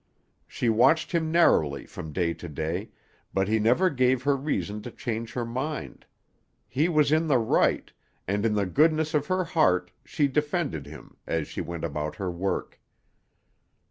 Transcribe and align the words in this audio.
She 0.47 0.67
watched 0.67 1.11
him 1.11 1.31
narrowly 1.31 1.85
from 1.85 2.11
day 2.11 2.33
to 2.33 2.49
day, 2.49 2.89
but 3.35 3.47
he 3.47 3.59
never 3.59 3.91
gave 3.91 4.23
her 4.23 4.35
reason 4.35 4.81
to 4.81 4.89
change 4.89 5.33
her 5.33 5.45
mind 5.45 6.07
he 6.67 6.89
was 6.89 7.11
in 7.11 7.27
the 7.27 7.37
right, 7.37 7.93
and 8.27 8.43
in 8.43 8.55
the 8.55 8.65
goodness 8.65 9.13
of 9.13 9.27
her 9.27 9.43
heart 9.43 9.91
she 10.03 10.27
defended 10.27 10.87
him, 10.87 11.17
as 11.27 11.47
she 11.47 11.61
went 11.61 11.83
about 11.83 12.15
her 12.15 12.31
work. 12.31 12.79